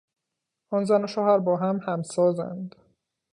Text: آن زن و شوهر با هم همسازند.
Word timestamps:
آن 0.69 0.83
زن 0.83 1.03
و 1.03 1.07
شوهر 1.07 1.37
با 1.39 1.57
هم 1.57 1.79
همسازند. 1.87 2.75